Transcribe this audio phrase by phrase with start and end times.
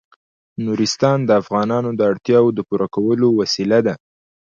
[0.65, 3.93] نورستان د افغانانو د اړتیاوو د پوره کولو وسیله ده.